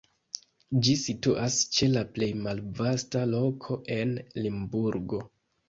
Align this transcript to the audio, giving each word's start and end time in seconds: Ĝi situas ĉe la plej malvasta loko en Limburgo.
Ĝi 0.87 0.95
situas 1.01 1.57
ĉe 1.75 1.91
la 1.91 2.03
plej 2.17 2.31
malvasta 2.47 3.23
loko 3.37 3.81
en 3.99 4.19
Limburgo. 4.43 5.25